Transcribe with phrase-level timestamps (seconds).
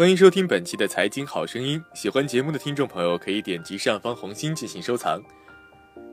[0.00, 1.78] 欢迎收听本期的财经好声音。
[1.92, 5.22] 喜欢节目的听众朋友可以点击上方红心进行收藏。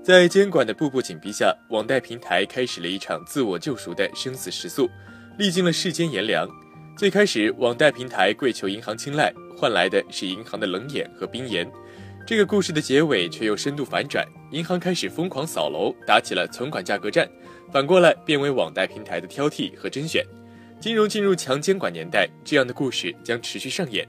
[0.03, 4.89] 在监管的步步紧逼下，网贷平台开始了一场自我救赎的生死时速，
[5.37, 6.45] 历经了世间炎凉。
[6.97, 11.65] 最开始，网贷平台跪求银行青睐，换来的是银行的冷眼和冰颜。
[12.25, 17.25] 这个故事的结尾却又深度反转，银行开始疯狂扫楼，打起了存款价格战，
[17.71, 20.25] 反过来变为网贷平台的挑剔和甄选。
[20.79, 24.07] 金融进入强监管年代，这样的故事将持续上演。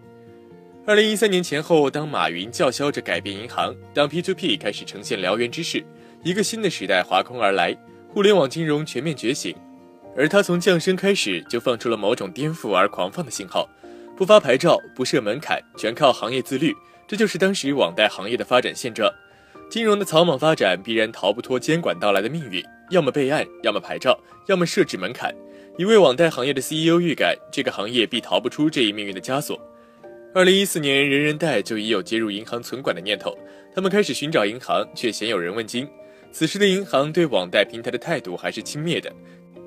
[0.87, 5.83] 二零一三年前后，当马云叫嚣着改变银行，当 P to P 开始呈现燎原之势，
[6.23, 7.77] 一个新的时代划空而来，
[8.09, 9.55] 互联网金融全面觉醒。
[10.17, 13.69] 而他从降生开始就放出了某种颠覆而狂放的信号：
[14.17, 16.75] 不发牌照，不设门槛，全靠行业自律。
[17.07, 19.11] 这就是当时网贷行业的发展现状。
[19.71, 25.35] 金融的草莽发展必然逃不脱监管到来的命运，要么备案，要么牌照，要么设置门槛。
[25.79, 29.57] 一位网贷行业的 CEO 预感，这个行业必逃不出这一命运的枷锁。
[30.35, 33.39] 二零一四年，人人贷就已有接入银行存管的念头，
[33.73, 35.89] 他们开始寻找银行，却鲜有人问津。
[36.33, 39.15] 此时的银行对网贷平台的态度还是轻蔑的，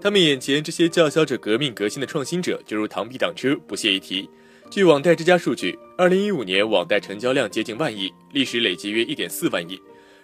[0.02, 4.30] 他们眼前这些叫嚣着革命革新的创新者，就如螳臂挡车，不屑一提。
[4.70, 9.82] 据网贷之家数据，二零一五年网贷成交量接近万亿，历史累计约一点四万亿。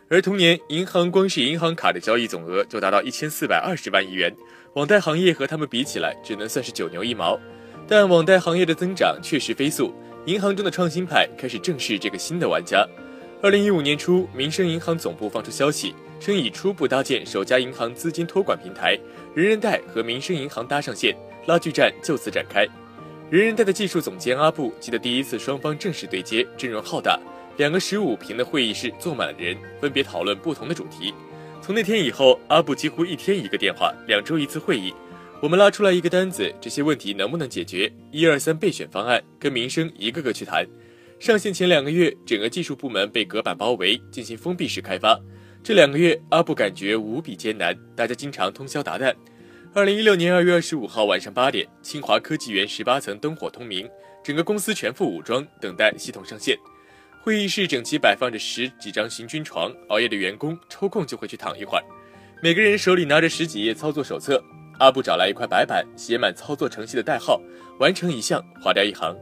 [0.10, 4.34] 而同年，银行光是银行卡的交易总额就达到一千四百二十万亿元，
[4.74, 7.38] 网贷行业和他们比起来，只能算是九牛一毛。
[7.90, 9.94] 但网贷行业的增长确实飞速，
[10.26, 12.88] 银行中的创新派开始正视这个新的玩家。
[13.42, 18.98] 二零一五年初，民生银行总部放出消息，称已初步搭建首家银行资金托管平台，
[19.36, 21.14] 人人贷和民生银行搭上线，
[21.48, 22.66] 拉锯战就此展开。
[23.30, 27.20] 人人贷的技术总监阿布记得第一次双方正式对接，阵容浩大。
[27.58, 31.12] 两个十五平的会议室坐满了人，分别讨论不同的主题。
[31.60, 34.94] 从那天以后，阿布几乎一天一个电话，两周一次会议。
[35.42, 37.92] 我们拉出来一个单子，这些问题能不能解决？
[38.12, 40.68] 一二三备选方案，跟民生一个个去谈。
[41.20, 45.20] 上线前两个月，整个技术部门被隔板包围，进行封闭式开发。
[45.64, 49.12] 这两个月，阿布感觉无比艰难，大家经常通宵达旦。
[49.74, 53.90] 二零一六年二月二十五号晚上八点，清华科技园十八层灯火通明，
[54.24, 56.56] 整个公司全副武装，等待系统上线。
[57.28, 61.84] 会议室整齐摆放着十几张行军床，熬夜的员工抽空就会去躺一会儿。
[62.42, 64.42] 每个人手里拿着十几页操作手册。
[64.80, 67.42] 阿布找来一块白板，写满操作程序的代号，
[67.82, 69.14] 完成一项划掉一行。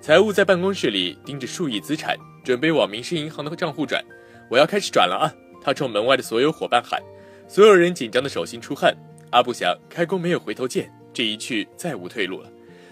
[0.00, 4.00] 财务在办公室里盯着数亿资产，准备往民生银行的账户转。
[4.48, 5.26] 我要开始转了啊！
[5.60, 7.02] 他冲门外的所有伙伴喊。
[7.48, 8.96] 所有人紧张的手心出汗。
[9.32, 12.48] 阿布想，开工没有回头箭，这一去再无退路了。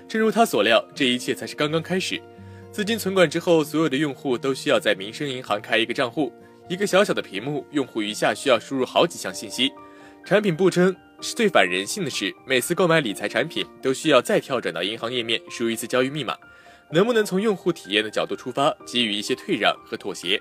[0.08, 2.20] 正如他所料，这一切才是刚刚开始。
[2.76, 6.30] 资金存管之后，所有的用户都需要在民生银行开一个账户。
[6.68, 9.72] 一个小小的屏幕，用户一下需要输入好几项信息。
[10.26, 16.36] 产品部称是最反人性的事，每次购买理财产品都需要再跳转到银行页面输入一次交易密码。
[16.92, 20.38] 能不能从用户体验的角度出发，给予一些退让和妥协？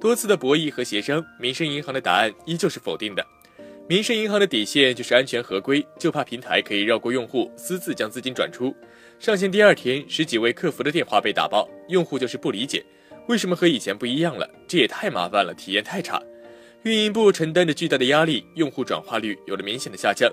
[0.00, 3.26] 多次的博弈和协商，民生银行的答案依旧是否定的。
[3.88, 8.74] 民生银行的底线就是安全合规，就怕平台可以绕过用户，私自将资金转出。
[9.18, 12.84] 上线第二天，十几位客服的电话被打爆，用户就是不理解，
[13.28, 14.48] 为什么和以前不一样了？
[14.68, 16.22] 这也太麻烦了，体验太差。
[16.84, 20.30] 运营部承担着巨大的压力，用户转化率有了明显的下降。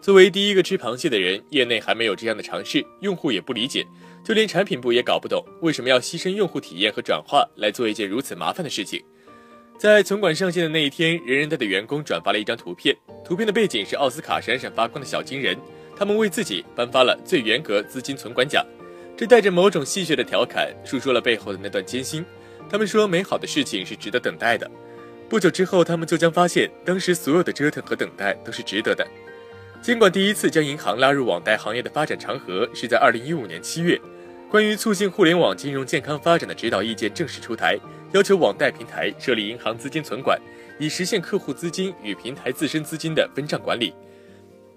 [0.00, 3.84] 作为第一个吃螃蟹的人，业内还没有这样的尝试，用户也不理解，
[4.22, 9.02] 就连产品部也搞不懂，为什么要牺牲用户体验和转化来做一件如此麻烦的事情。
[9.76, 15.56] 在存管上线的那一天，人人贷的员工转发了一张图片，图片的背景是奥斯卡闪闪发光的小金人。
[15.96, 18.64] 他们为自己颁发了最严格资金存管奖，
[19.16, 22.24] 这带着某种戏谑的调侃，述说了背后的那段艰辛。
[22.68, 24.68] 他们说，美好的事情是值得等待的。
[25.28, 29.06] 不久之后，他们就将发现，当时所有的折腾和等待都是值得的。
[29.82, 34.00] 监管第一次将银行拉入网贷行业的发展长河，是在2015年7月，
[34.54, 37.76] 关于促进互联网金融健康发展的指导意见正式出台，
[38.12, 40.40] 要求网贷平台设立银行资金存管，
[40.78, 43.92] 以实现客户资金与平台自身资金的分账管理。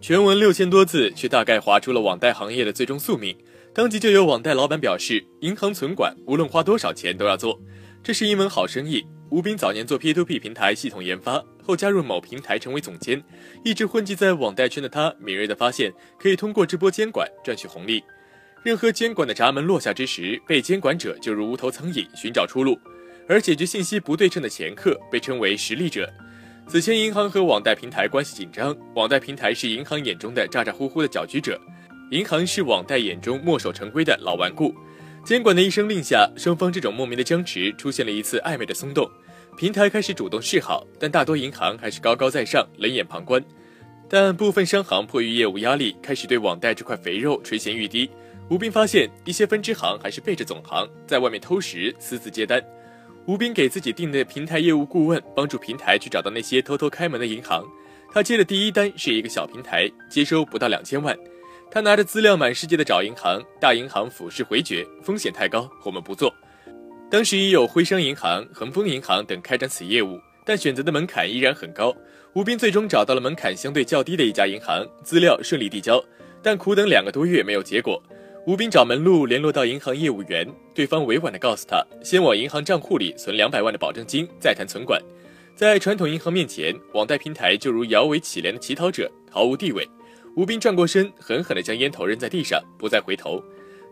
[0.02, 3.38] 全文六千多字，却大概划出了网贷行业的最终宿命。
[3.72, 7.62] 当即就有网贷老板表示，银行存管无论花多少钱都要做，
[8.02, 9.06] 这是一门好生意。
[9.30, 13.24] 吴斌早年做 P2P 平台系统研发，后加入某平台成为总监，
[13.64, 18.04] 一直混迹在网贷圈的他，敏锐地发现可以通过直播监管赚取红利。
[18.68, 22.78] 任何监管的闸门落下之时，被监管者就如无头苍蝇寻找出路，
[23.26, 26.12] 而解决信息不对称的前客被称为实力者。
[26.68, 31.58] 此前，银行和网贷平台关系紧张，网贷平台是银行眼中的咋咋呼呼的搅局者，
[32.12, 34.76] 银行是网贷眼中墨守成规的老顽固。
[35.24, 39.10] 监管的一声令下，双方这种莫名的僵持出现了一次暧昧的松动，
[39.56, 43.42] 平台开始主动示好，但大多银行还是高高在上，冷眼旁观。
[44.10, 48.10] 但部分商行迫于业务压力，开始对网贷这块肥肉垂涎欲滴。
[48.50, 52.64] 吴斌发现一些分支行还是背着总行在外面偷食，私自接单。
[53.26, 57.66] 吴斌给自己定的平台业务顾问，帮助平台去找到那些偷偷开门的银行。
[58.10, 61.18] 他接的第一单是一个小平台，接收不到两千万。
[61.70, 66.34] 他拿着资料满世界的找银行，大银行俯视回绝，风险太高，我们不做。
[67.12, 71.94] 当时已有徽商银行、恒丰银行等开展此业务，但选择的门槛依然很高。
[72.32, 76.02] 吴斌最终找到了门槛相对较低的一家银行，资料顺利递交，
[76.42, 78.02] 但苦等两个多月没有结果。
[78.48, 85.04] 吴斌找门路联络到银行业务员，对方委婉地告诉他，先往银行账户里存两百万的保证金，再谈存管。
[85.54, 89.86] 在传统银行面前，网贷平台就如摇尾乞怜的乞讨者，毫无地位。
[90.38, 93.44] 吴斌转过身，狠狠地将烟头扔在地上，不再回头。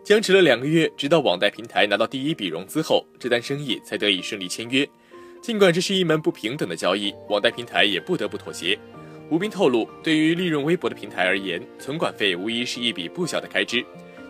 [0.05, 4.87] 僵持了两个月，直到网贷平台拿到第一笔融资后，这单生意才得以顺利签约。
[5.41, 8.79] 尽管这是一门不平等的交易，网贷平台也不得不妥协。
[9.29, 13.83] 吴斌透露，对于利润微薄的平台而言，存管费无疑是一笔不小的开支。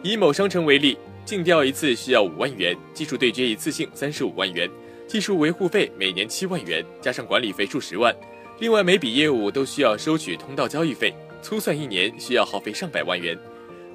[0.04, 4.70] 以某商城为例，竞调一次需要五万元，技术对接一次性三十五万元。
[5.08, 8.16] 技术维护费每年七万元，加上管理费数十万，
[8.60, 13.38] 另外每笔业务都需要收取通道交易费，粗算一年需要耗费上百万元。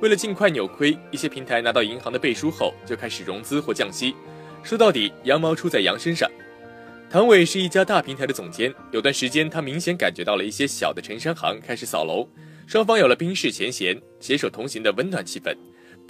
[0.01, 4.15] 为了尽快扭亏，一些平台拿到银行的背书后就开始融资或降息。
[4.63, 6.31] 说到底，羊毛出在羊身上。
[7.11, 12.29] 唐伟是一家大平台的总监，有段时间他明显感觉到了一些小的城商行开始扫楼，
[12.69, 15.53] 双方有了冰释前嫌、携手同行的温暖气氛。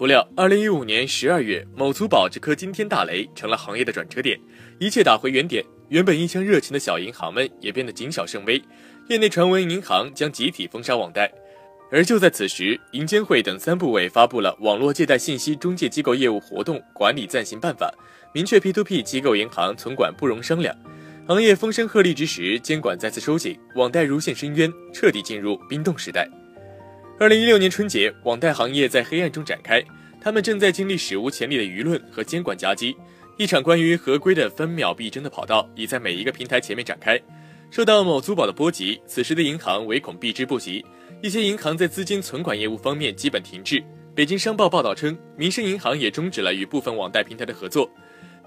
[0.01, 4.41] 不料，二零一五年十二月，某粗宝这颗惊天大雷成了行业的转折点，
[4.79, 5.63] 一切打回原点。
[5.91, 8.63] 原本一腔热情的小银行们也变得谨小慎微，
[9.11, 11.31] 业内传闻银行将集体封杀网贷。
[11.93, 17.93] 而就在此时，银监会等三部委发布了《网络借贷信息中介机构业务活动管理暂行办法》，
[18.33, 20.75] 明确 P2P 机构银行存管不容商量。
[21.29, 26.27] 行业风声鹤唳之时，监管再次收紧，网贷如陷深渊，彻底进入冰冻时代。
[27.21, 29.85] 二零一六年春节，网贷行业在黑暗中展开，
[30.23, 32.97] 他们正在经历史无前例的舆论和监管夹击。
[33.37, 37.21] 一场关于合规的分秒必争的跑道已在每一个平台前面展开。
[37.71, 40.83] 受到某租宝的波及，此时的银行唯恐避之不及，
[41.21, 43.85] 一些银行在资金存管业务方面基本停滞。
[44.15, 47.91] 北京商报报道称，民生银行也终止了与部分网贷平台的合作，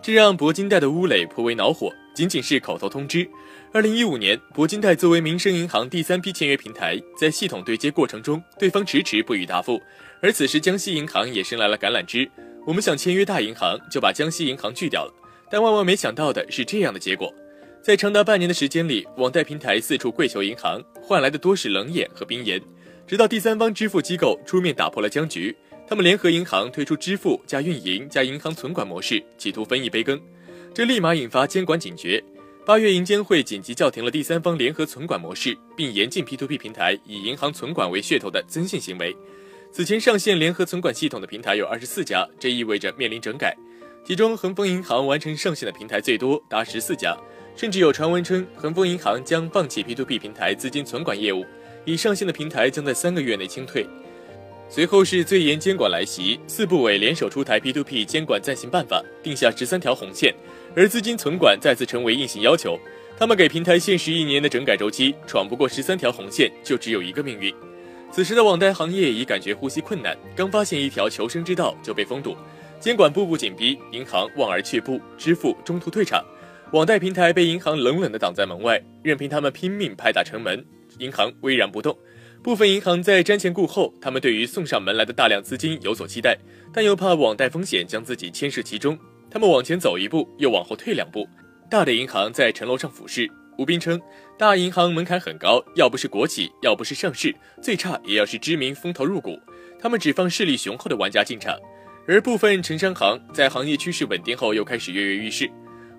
[0.01, 1.93] 这让铂金贷的乌磊颇为恼火。
[2.13, 3.27] 仅仅是口头通知。
[3.71, 9.81] 二零一五年，铂金贷作为民生银行第三批签约平台，在系统对接过程中，对方迟迟不予答复。
[10.21, 12.29] 而此时，江西银行也伸来了橄榄枝，
[12.67, 15.13] 我们想签约大银行，就把江西银行拒掉了。
[15.49, 17.33] 但万万没想到的是这样的结果，
[17.81, 22.61] 在长达半年的时间里，网贷平台四处跪求银行，换来的多是冷眼和冰言。
[23.05, 25.55] 直到第三方支付机构出面打破了僵局，
[25.87, 30.19] 他们联合银行推出支付加运营加银行存管模式，企图分一杯羹。
[30.73, 32.23] 这立马引发监管警觉。
[32.65, 39.15] 八月，银监会紧急叫停了第三方联合存管模式，并严禁 P2P 平台以银行存管为噱头的增信行为。
[39.71, 43.55] 此前上线联合存管系统的平台有二十四家，这意味着面临整改。
[44.03, 47.15] 其中，恒丰银行完成上线的平台最多，达十四家。
[47.55, 51.45] 甚至有传闻称，恒丰银行将放弃 P2P 平台资金存管业务，
[51.85, 53.85] 已上线的平台将在三个月内清退。
[54.69, 60.33] 随后是最严监管来袭，四部委联手出台 P2P 监管暂行办法，定下十三条红线。
[60.75, 62.79] 而资金存管再次成为硬性要求，
[63.17, 67.53] 他们给平台限时一年的整改周期，闯不过十三条红线，就只有一个命运。
[68.11, 72.35] 此时的网贷行业已感觉呼吸困难，刚发现一条求生之道就被封堵，
[72.79, 76.23] 监管步步紧逼，银行望而却步，支付中途退场，
[76.71, 80.65] 网贷平台被银行冷冷地挡在门外，任凭他们拼命拍打城门，
[80.99, 81.97] 银行巍然不动。
[82.43, 86.37] 部分银行在瞻前顾后，他们对于送上门来的大量资金有所期待，
[86.73, 88.97] 但又怕网贷风险将自己牵涉其中。
[89.33, 91.27] 他们往前走一步，又往后退两步。
[91.67, 93.27] 大的银行在城楼上俯视。
[93.57, 93.99] 吴斌称，
[94.37, 99.39] 大银行门槛很高，要不是国企，要不是上市，最差也要是知名风投入股。
[99.81, 101.57] 他们只放势力雄厚的玩家进场。
[102.07, 105.49] 而部分城商行在行业趋势稳定后，又开始跃跃欲试。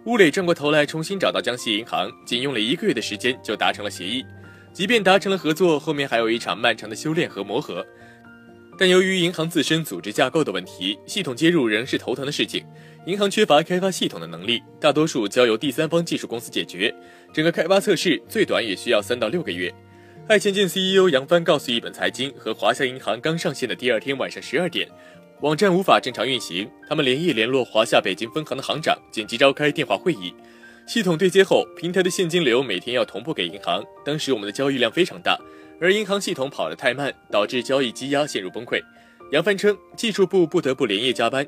[0.04, 4.24] 吴磊转过头来，重新找到江西银行，仅用了一个月的时间就达成了协议。
[4.72, 7.84] 即便达成了合作，后面还有一场漫长的修炼和磨合。
[8.76, 12.64] 但由于银行自身组织架构的问题，系统接入仍是头疼的事情。
[13.06, 16.94] 银行缺乏开发系统的能力，大多数交由第三方技术公司解决。
[17.34, 19.72] 整个开发测试最短也需要三到六个月。
[20.26, 24.88] 爱钱进 CEO 杨帆告诉一本财经，和华夏银行刚上线的第二天晚上十二点，
[25.42, 26.66] 网站无法正常运行。
[26.88, 30.32] 他们连夜联络华夏北京分行的行长，紧急召开电话会议。
[30.86, 33.84] 系统对接后，平台的现金流每天要同步给银行。
[34.02, 35.38] 当时我们的交易量非常大。
[35.78, 38.80] 而银行系统跑得太慢，导致交易积压，陷入崩溃。
[39.32, 41.46] 杨帆称，技术部不得不连夜加班，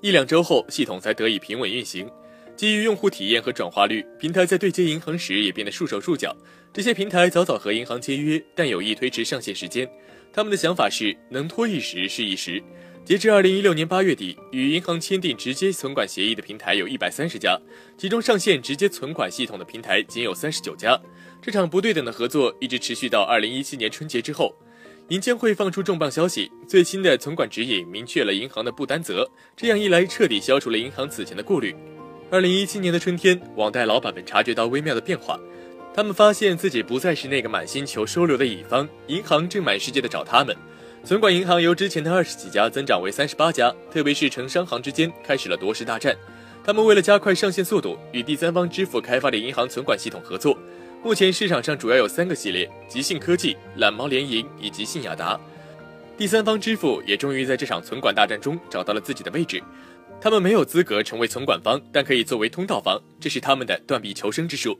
[0.00, 2.08] 一两周后，系统才得以平稳运行。
[2.54, 6.34] 基于用户体验和转化率，平台在对接银行时也变得束手束脚。
[6.72, 9.88] 这些平台早早和银行签约，但有意推迟上线时间。
[10.32, 12.62] 他们的想法是，能拖一时是一时。
[13.04, 17.58] 截至二零一六年八月底，与银行签订直接存管协议的平台有一百三十家，
[17.96, 20.98] 其中上线直接存款系统的平台仅有三十九家。
[21.40, 24.54] 这场不对等的合作一直持续到二零一七年春节之后，
[25.08, 31.76] 银监会放出重磅消息，最新的存管指引明确了银行的不担责，这样一来彻底消除了银行此前的顾虑。
[32.28, 35.38] 二零一七年的春天，网贷老板们察觉到微妙的变化，
[35.94, 40.56] 他们发现自己不再是那个满心求收留的乙方，银行正满世界的找他们。
[41.04, 46.16] 存管银行由之前的二十几家增长为三十八家，特别是城商行之间开始了夺食大战。
[46.64, 50.58] 他们为了加快上线速度，与第三方支付开发的银行存管系统合作。
[51.06, 55.40] 目前市场上主要有三个系列：极信科技、懒猫联营以及信雅达。
[56.18, 59.62] 第三方支付也终于在这场存管大战中找到了自己的位置。
[60.20, 64.76] 他们没有资格成为存管方，但可以作为通道方，这是他们的断臂求生之术。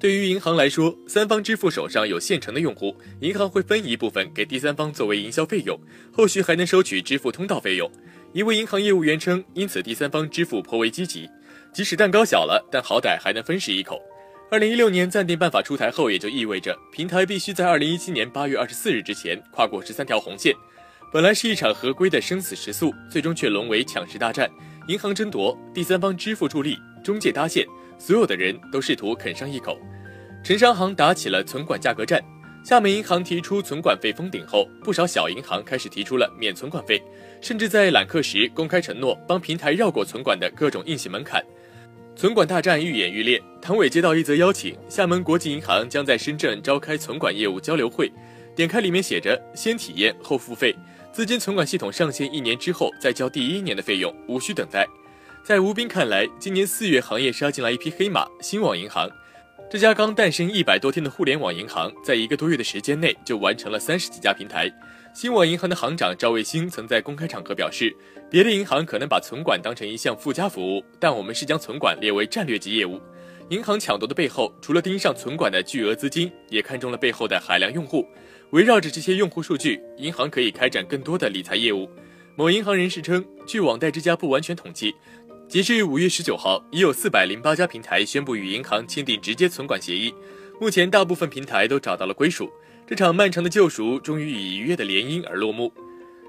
[0.00, 5.78] 对于银行来说，三方支付手上有现成的用户，银行会分一部分给第三方作为营销费用，
[6.12, 7.88] 后续还能收取支付通道费用。
[8.32, 11.30] 一位银行业务员称，因此第三方支付颇为积极，
[11.72, 14.02] 即使蛋糕小了，但好歹还能分食一口。
[14.50, 20.52] 二零一六年暂定办法出台后，也就意味着平台必须在二零一七年八月二十四日之前跨过十三条红线。
[21.12, 24.50] 本来是一场合规的生死时速，最终却沦为抢食大战，
[24.88, 27.64] 银行争夺，第三方支付助力，中介搭线。
[27.96, 29.78] 所有的人都试图啃上一口，
[30.42, 32.20] 城商行打起了存管价格战。
[32.64, 37.00] 厦门银行提出存管费封顶后，不少小银行开始提出了免存管费，
[37.40, 41.40] 甚至在揽客时公开承诺帮平台绕过存管的各种硬性门槛。
[42.20, 43.42] 存管大战愈演愈烈。
[43.62, 48.12] 唐伟接到一则邀请，厦门国际银行将在深圳召开存管业务交流会。
[48.54, 50.76] 点开里面写着“先体验后付费”，
[51.10, 54.86] 资金存管系统上线一年之后再交第一年的费用，无需等待。
[55.42, 59.08] 在吴斌看来，今年四月，行业杀进来一匹黑马——新网银行。
[59.70, 64.68] 这家刚诞生一百多天的互联网银行，在一个多月的时间内就完成了三十几家平台。
[65.14, 67.96] 新网银行的行长赵卫星曾在公开场合表示
[68.28, 73.00] ：“别的银行可能把存管当成一项附加服务，但我们是将存管列为战略级业务。”
[73.50, 78.04] 银行抢夺的背后，除了盯上存管的巨额资金，也看中了背后的海量用户。
[78.50, 81.88] 围绕着这些用户数据，银行可以开展更多的理财业务。
[82.34, 84.96] 某银行人士称，据网贷之家不完全统计。
[85.50, 90.14] 截至五月十九号，已有四百零八家平台宣布与银行签订直接存管协议。
[90.60, 92.48] 目前，大部分平台都找到了归属。
[92.86, 95.72] 这场漫长的救赎终于以愉悦的联姻而落幕。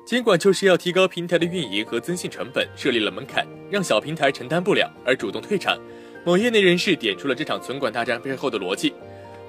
[0.07, 5.79] 监管就是要提高平台的运营和增信成本，设立了门槛，让小平台承担不了而主动退场。
[6.25, 8.91] 某业内人士点出了这场存管大战背后的逻辑：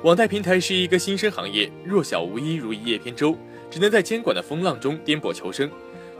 [0.03, 3.35] 网贷平台是一个新生行业，弱小无依，如一叶扁舟，
[3.71, 5.71] 只能在监管的风浪中颠簸求生。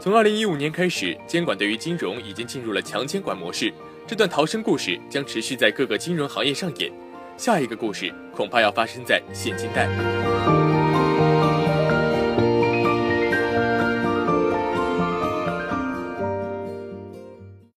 [0.03, 3.73] 从二零一五年开始，监管对于金融已经进入了强监管模式。
[4.05, 6.91] 这段逃生故事将持续在各个金融行业上演。
[7.37, 9.87] 下一个故事恐怕要发生在现金贷。